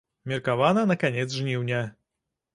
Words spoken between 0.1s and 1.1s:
Меркавана на